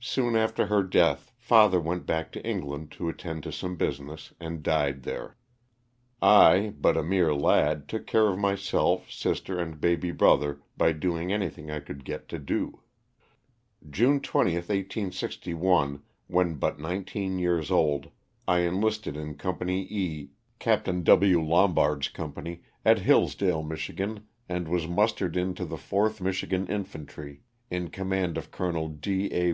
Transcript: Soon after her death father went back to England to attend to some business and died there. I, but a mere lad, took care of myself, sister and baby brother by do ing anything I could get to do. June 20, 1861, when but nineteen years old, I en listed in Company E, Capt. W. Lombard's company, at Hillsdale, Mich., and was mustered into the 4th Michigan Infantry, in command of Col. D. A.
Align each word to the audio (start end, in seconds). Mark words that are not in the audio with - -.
Soon 0.00 0.34
after 0.34 0.66
her 0.66 0.82
death 0.82 1.30
father 1.38 1.78
went 1.80 2.04
back 2.06 2.32
to 2.32 2.44
England 2.44 2.90
to 2.90 3.08
attend 3.08 3.44
to 3.44 3.52
some 3.52 3.76
business 3.76 4.34
and 4.40 4.60
died 4.60 5.04
there. 5.04 5.36
I, 6.20 6.74
but 6.76 6.96
a 6.96 7.04
mere 7.04 7.32
lad, 7.32 7.86
took 7.86 8.04
care 8.08 8.26
of 8.26 8.36
myself, 8.40 9.08
sister 9.08 9.60
and 9.60 9.80
baby 9.80 10.10
brother 10.10 10.58
by 10.76 10.90
do 10.90 11.16
ing 11.16 11.32
anything 11.32 11.70
I 11.70 11.78
could 11.78 12.04
get 12.04 12.28
to 12.30 12.40
do. 12.40 12.80
June 13.88 14.18
20, 14.18 14.54
1861, 14.54 16.02
when 16.26 16.54
but 16.54 16.80
nineteen 16.80 17.38
years 17.38 17.70
old, 17.70 18.10
I 18.48 18.62
en 18.62 18.80
listed 18.80 19.16
in 19.16 19.36
Company 19.36 19.84
E, 19.88 20.30
Capt. 20.58 20.86
W. 21.04 21.40
Lombard's 21.40 22.08
company, 22.08 22.62
at 22.84 22.98
Hillsdale, 22.98 23.62
Mich., 23.62 23.88
and 24.48 24.66
was 24.66 24.88
mustered 24.88 25.36
into 25.36 25.64
the 25.64 25.76
4th 25.76 26.20
Michigan 26.20 26.66
Infantry, 26.66 27.42
in 27.70 27.88
command 27.90 28.36
of 28.36 28.50
Col. 28.50 28.88
D. 28.88 29.32
A. 29.32 29.50